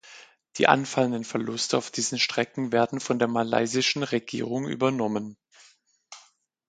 Die 0.55 0.67
anfallenden 0.67 1.23
Verluste 1.23 1.77
auf 1.77 1.91
diesen 1.91 2.17
Strecken 2.17 2.71
werden 2.71 2.99
von 2.99 3.19
der 3.19 3.27
malaysischen 3.27 4.01
Regierung 4.01 4.67
übernommen. 4.67 5.37